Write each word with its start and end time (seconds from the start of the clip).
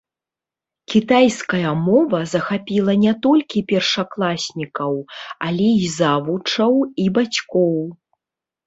Кітайская 0.93 1.73
мова 1.87 2.21
захапіла 2.33 2.97
не 3.03 3.13
толькі 3.27 3.65
першакласнікаў, 3.73 4.93
але 5.51 5.67
і 5.85 5.95
завучаў, 6.01 6.73
і 7.07 7.09
бацькоў. 7.21 7.81